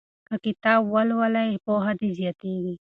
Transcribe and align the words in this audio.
که 0.29 0.35
کتاب 0.45 0.81
ولولې 0.93 1.61
پوهه 1.65 1.91
دې 1.99 2.09
زیاتیږي. 2.19 2.75